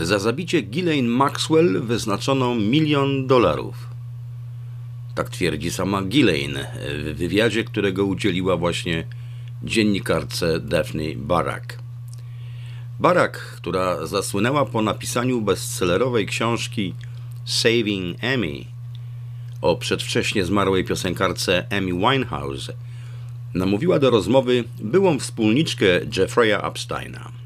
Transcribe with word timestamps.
Za 0.00 0.18
zabicie 0.18 0.62
Ghislaine 0.62 1.08
Maxwell 1.08 1.80
wyznaczono 1.80 2.54
milion 2.54 3.26
dolarów. 3.26 3.86
Tak 5.14 5.30
twierdzi 5.30 5.70
sama 5.70 6.02
Ghislaine 6.02 6.66
w 7.04 7.16
wywiadzie, 7.18 7.64
którego 7.64 8.04
udzieliła 8.04 8.56
właśnie 8.56 9.04
dziennikarce 9.62 10.60
Daphne 10.60 11.14
Barak. 11.16 11.78
Barak, 13.00 13.38
która 13.38 14.06
zasłynęła 14.06 14.66
po 14.66 14.82
napisaniu 14.82 15.40
bestsellerowej 15.40 16.26
książki 16.26 16.94
Saving 17.44 18.24
Amy 18.24 18.64
o 19.60 19.76
przedwcześnie 19.76 20.44
zmarłej 20.44 20.84
piosenkarce 20.84 21.66
Amy 21.70 21.92
Winehouse, 21.92 22.72
namówiła 23.54 23.98
do 23.98 24.10
rozmowy 24.10 24.64
byłą 24.80 25.18
wspólniczkę 25.18 25.86
Jeffreya 26.16 26.66
Epsteina. 26.66 27.37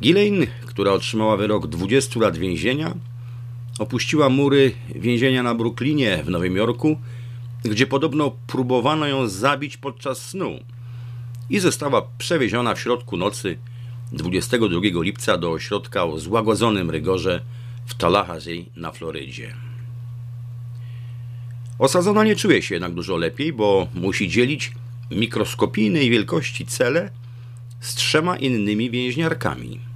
Ghislaine, 0.00 0.46
która 0.66 0.92
otrzymała 0.92 1.36
wyrok 1.36 1.66
20 1.66 2.20
lat 2.20 2.36
więzienia, 2.36 2.94
opuściła 3.78 4.28
mury 4.28 4.72
więzienia 4.94 5.42
na 5.42 5.54
Brooklynie 5.54 6.22
w 6.24 6.30
Nowym 6.30 6.56
Jorku, 6.56 6.96
gdzie 7.64 7.86
podobno 7.86 8.32
próbowano 8.46 9.06
ją 9.06 9.28
zabić 9.28 9.76
podczas 9.76 10.26
snu 10.26 10.58
i 11.50 11.58
została 11.58 12.02
przewieziona 12.18 12.74
w 12.74 12.80
środku 12.80 13.16
nocy 13.16 13.58
22 14.12 14.80
lipca 15.02 15.38
do 15.38 15.50
ośrodka 15.50 16.04
o 16.04 16.18
złagodzonym 16.18 16.90
rygorze 16.90 17.40
w 17.86 17.94
Tallahassee 17.94 18.66
na 18.76 18.92
Florydzie. 18.92 19.54
Osadzona 21.78 22.24
nie 22.24 22.36
czuje 22.36 22.62
się 22.62 22.74
jednak 22.74 22.94
dużo 22.94 23.16
lepiej, 23.16 23.52
bo 23.52 23.88
musi 23.94 24.28
dzielić 24.28 24.72
mikroskopijnej 25.10 26.10
wielkości 26.10 26.66
cele 26.66 27.10
z 27.80 27.94
trzema 27.94 28.36
innymi 28.36 28.90
więźniarkami. 28.90 29.89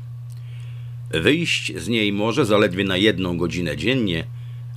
Wyjść 1.21 1.73
z 1.77 1.89
niej 1.89 2.13
może 2.13 2.45
zaledwie 2.45 2.85
na 2.85 2.97
jedną 2.97 3.39
godzinę 3.39 3.77
dziennie, 3.77 4.25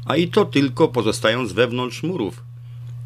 a 0.05 0.15
i 0.15 0.27
to 0.27 0.45
tylko 0.45 0.87
pozostając 0.87 1.53
wewnątrz 1.53 2.03
murów, 2.03 2.43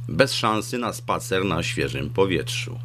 bez 0.08 0.34
szansy 0.34 0.78
na 0.78 0.94
spacer 0.94 1.46
na 1.46 1.64
świeżym 1.64 2.10
powietrzu. 2.10 2.80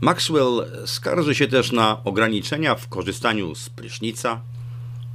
Maxwell 0.00 0.66
skarży 0.86 1.34
się 1.34 1.48
też 1.48 1.72
na 1.72 2.04
ograniczenia 2.04 2.74
w 2.74 2.88
korzystaniu 2.88 3.54
z 3.54 3.68
prysznica, 3.68 4.40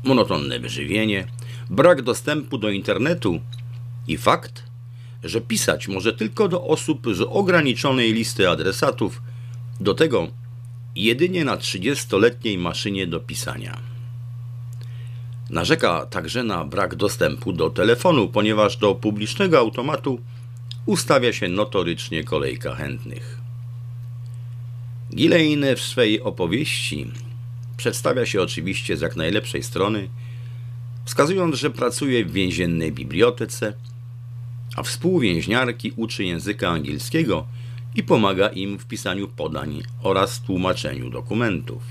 monotonne 0.04 0.60
wyżywienie, 0.60 1.28
brak 1.70 2.02
dostępu 2.02 2.58
do 2.58 2.70
internetu 2.70 3.42
i 4.08 4.18
fakt, 4.18 4.64
że 5.24 5.42
pisać 5.42 5.88
może 5.88 6.14
tylko 6.14 6.48
do 6.48 6.64
osób 6.64 7.08
z 7.16 7.22
ograniczonej 7.22 8.14
listy 8.14 8.50
adresatów, 8.50 9.22
do 9.80 9.94
tego 9.94 10.28
jedynie 10.96 11.46
na 11.46 11.58
30-letniej 11.58 12.58
maszynie 12.58 13.08
do 13.08 13.20
pisania. 13.20 13.78
Narzeka 15.50 16.06
także 16.06 16.44
na 16.44 16.66
brak 16.66 16.96
dostępu 16.96 17.54
do 17.54 17.70
telefonu, 17.70 18.28
ponieważ 18.28 18.78
do 18.78 18.96
publicznego 18.96 19.60
automatu 19.60 20.20
ustawia 20.86 21.34
się 21.34 21.48
notorycznie 21.48 22.24
kolejka 22.24 22.76
chętnych. 22.76 23.38
Ghislaine 25.12 25.76
w 25.76 25.82
swej 25.82 26.22
opowieści 26.22 27.12
przedstawia 27.78 28.26
się 28.26 28.42
oczywiście 28.42 28.98
z 28.98 29.02
jak 29.02 29.16
najlepszej 29.16 29.64
strony, 29.64 30.10
wskazując, 31.06 31.56
że 31.56 31.70
pracuje 31.70 32.26
w 32.26 32.32
więziennej 32.32 32.92
bibliotece, 32.92 33.74
a 34.76 34.84
współwięźniarki 34.84 35.94
uczy 35.96 36.24
języka 36.24 36.70
angielskiego 36.70 37.48
i 37.96 38.04
pomaga 38.04 38.48
im 38.48 38.80
w 38.80 38.86
pisaniu 38.86 39.28
podań 39.28 39.84
oraz 40.04 40.40
tłumaczeniu 40.42 41.10
dokumentów. 41.10 41.84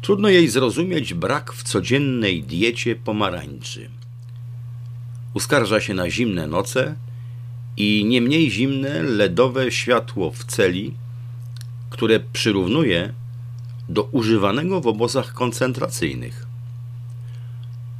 Trudno 0.00 0.28
jej 0.28 0.48
zrozumieć 0.48 1.14
brak 1.14 1.52
w 1.52 1.62
codziennej 1.62 2.42
diecie 2.42 2.96
pomarańczy. 2.96 3.90
Uskarża 5.34 5.80
się 5.80 5.94
na 5.94 6.10
zimne 6.10 6.46
noce 6.46 6.94
i 7.76 8.04
nie 8.04 8.20
mniej 8.20 8.50
zimne 8.50 9.02
ledowe 9.02 9.72
światło 9.72 10.30
w 10.30 10.44
celi, 10.44 10.94
które 11.90 12.20
przyrównuje 12.20 13.12
do 13.88 14.02
używanego 14.02 14.80
w 14.80 14.86
obozach 14.86 15.32
koncentracyjnych. 15.32 16.46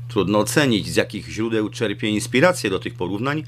Trudno 0.09 0.39
ocenić, 0.39 0.89
z 0.89 0.97
jakich 0.97 1.28
źródeł 1.28 1.69
czerpie 1.69 2.09
inspirację 2.09 2.71
do 2.71 2.78
tych 2.78 2.95
porównań, 2.95 3.45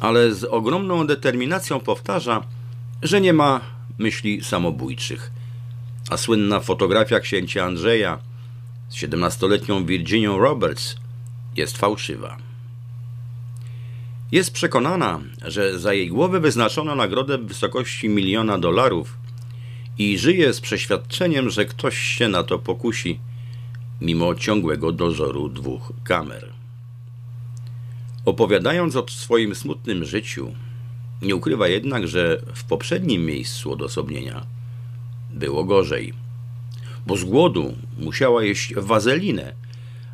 ale 0.00 0.34
z 0.34 0.44
ogromną 0.44 1.06
determinacją 1.06 1.80
powtarza, 1.80 2.42
że 3.02 3.20
nie 3.20 3.32
ma 3.32 3.60
myśli 3.98 4.44
samobójczych. 4.44 5.30
A 6.10 6.16
słynna 6.16 6.60
fotografia 6.60 7.20
księcia 7.20 7.64
Andrzeja 7.64 8.18
z 8.88 8.94
17-letnią 8.94 9.86
Virginią 9.86 10.38
Roberts 10.38 10.96
jest 11.56 11.78
fałszywa. 11.78 12.36
Jest 14.32 14.52
przekonana, 14.52 15.20
że 15.44 15.78
za 15.78 15.92
jej 15.92 16.08
głowę 16.08 16.40
wyznaczono 16.40 16.94
nagrodę 16.94 17.38
w 17.38 17.46
wysokości 17.46 18.08
miliona 18.08 18.58
dolarów 18.58 19.16
i 19.98 20.18
żyje 20.18 20.52
z 20.52 20.60
przeświadczeniem, 20.60 21.50
że 21.50 21.64
ktoś 21.64 21.98
się 21.98 22.28
na 22.28 22.42
to 22.42 22.58
pokusi, 22.58 23.20
mimo 24.00 24.34
ciągłego 24.34 24.92
dozoru 24.92 25.48
dwóch 25.48 25.92
kamer. 26.04 26.59
Opowiadając 28.24 28.96
o 28.96 29.08
swoim 29.08 29.54
smutnym 29.54 30.04
życiu, 30.04 30.54
nie 31.22 31.36
ukrywa 31.36 31.68
jednak, 31.68 32.08
że 32.08 32.42
w 32.54 32.64
poprzednim 32.64 33.26
miejscu 33.26 33.72
odosobnienia 33.72 34.46
było 35.30 35.64
gorzej, 35.64 36.14
bo 37.06 37.16
z 37.16 37.24
głodu 37.24 37.74
musiała 37.98 38.44
jeść 38.44 38.74
wazelinę, 38.74 39.54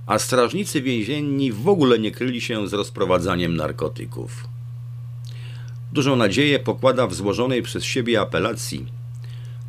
a 0.07 0.19
strażnicy 0.19 0.83
więzienni 0.83 1.53
w 1.53 1.69
ogóle 1.69 1.99
nie 1.99 2.11
kryli 2.11 2.41
się 2.41 2.69
z 2.69 2.73
rozprowadzaniem 2.73 3.57
narkotyków. 3.57 4.49
Dużą 5.93 6.17
nadzieję 6.17 6.59
pokłada 6.59 7.07
w 7.07 7.15
złożonej 7.15 7.63
przez 7.63 7.85
siebie 7.85 8.21
apelacji. 8.21 8.87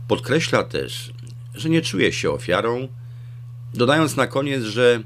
Podkreśla 0.08 0.64
też, 0.64 1.14
że 1.56 1.70
nie 1.70 1.82
czuje 1.82 2.12
się 2.12 2.32
ofiarą, 2.32 2.88
dodając 3.74 4.16
na 4.16 4.28
koniec, 4.28 4.64
że 4.64 5.04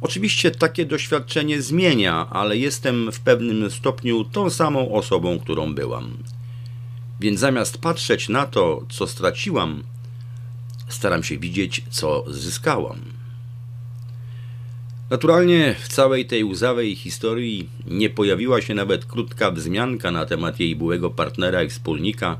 Oczywiście 0.00 0.50
takie 0.50 0.86
doświadczenie 0.86 1.62
zmienia, 1.62 2.26
ale 2.30 2.56
jestem 2.56 3.12
w 3.12 3.20
pewnym 3.20 3.70
stopniu 3.70 4.24
tą 4.24 4.50
samą 4.50 4.92
osobą, 4.92 5.38
którą 5.38 5.74
byłam. 5.74 6.16
Więc 7.20 7.40
zamiast 7.40 7.78
patrzeć 7.78 8.28
na 8.28 8.46
to, 8.46 8.82
co 8.88 9.06
straciłam, 9.06 9.82
staram 10.88 11.22
się 11.22 11.38
widzieć, 11.38 11.84
co 11.90 12.24
zyskałam. 12.28 13.00
Naturalnie 15.10 15.74
w 15.78 15.88
całej 15.88 16.26
tej 16.26 16.44
łzawej 16.44 16.96
historii 16.96 17.68
nie 17.86 18.10
pojawiła 18.10 18.60
się 18.60 18.74
nawet 18.74 19.04
krótka 19.04 19.50
wzmianka 19.50 20.10
na 20.10 20.26
temat 20.26 20.60
jej 20.60 20.76
byłego 20.76 21.10
partnera 21.10 21.62
i 21.62 21.68
wspólnika, 21.68 22.38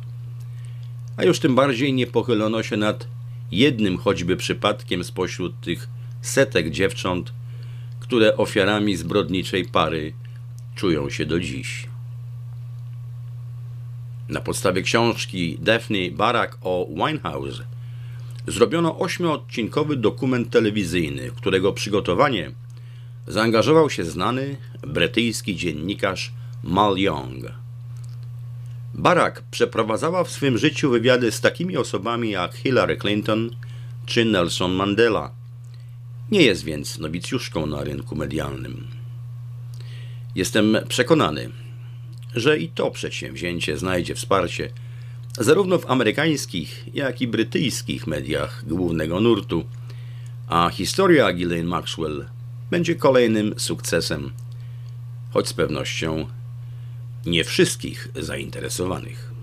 a 1.16 1.24
już 1.24 1.38
tym 1.38 1.54
bardziej 1.54 1.92
nie 1.92 2.06
pochylono 2.06 2.62
się 2.62 2.76
nad 2.76 3.06
jednym 3.50 3.98
choćby 3.98 4.36
przypadkiem 4.36 5.04
spośród 5.04 5.60
tych 5.60 5.88
setek 6.22 6.70
dziewcząt, 6.70 7.32
które 8.06 8.36
ofiarami 8.36 8.96
zbrodniczej 8.96 9.64
pary 9.64 10.12
czują 10.74 11.10
się 11.10 11.26
do 11.26 11.40
dziś. 11.40 11.88
Na 14.28 14.40
podstawie 14.40 14.82
książki 14.82 15.58
Daphne 15.60 16.10
Barak 16.12 16.58
o 16.62 16.88
Winehouse 16.90 17.62
zrobiono 18.46 18.98
ośmiodcinkowy 18.98 19.96
dokument 19.96 20.50
telewizyjny, 20.50 21.30
którego 21.36 21.72
przygotowanie 21.72 22.50
zaangażował 23.26 23.90
się 23.90 24.04
znany 24.04 24.56
brytyjski 24.82 25.56
dziennikarz 25.56 26.32
Mal 26.62 26.96
Young. 26.96 27.44
Barak 28.94 29.42
przeprowadzała 29.50 30.24
w 30.24 30.30
swym 30.30 30.58
życiu 30.58 30.90
wywiady 30.90 31.32
z 31.32 31.40
takimi 31.40 31.76
osobami 31.76 32.30
jak 32.30 32.54
Hillary 32.54 32.96
Clinton 32.96 33.50
czy 34.06 34.24
Nelson 34.24 34.72
Mandela– 34.72 35.30
nie 36.30 36.42
jest 36.42 36.64
więc 36.64 36.98
nowicjuszką 36.98 37.66
na 37.66 37.84
rynku 37.84 38.16
medialnym. 38.16 38.86
Jestem 40.34 40.76
przekonany, 40.88 41.50
że 42.34 42.58
i 42.58 42.68
to 42.68 42.90
przedsięwzięcie 42.90 43.78
znajdzie 43.78 44.14
wsparcie 44.14 44.70
zarówno 45.38 45.78
w 45.78 45.90
amerykańskich, 45.90 46.84
jak 46.94 47.20
i 47.20 47.26
brytyjskich 47.26 48.06
mediach 48.06 48.64
głównego 48.66 49.20
nurtu, 49.20 49.64
a 50.48 50.70
historia 50.70 51.32
Ghislaine 51.32 51.68
Maxwell 51.68 52.26
będzie 52.70 52.94
kolejnym 52.94 53.54
sukcesem, 53.56 54.32
choć 55.32 55.48
z 55.48 55.52
pewnością 55.52 56.26
nie 57.26 57.44
wszystkich 57.44 58.08
zainteresowanych. 58.14 59.35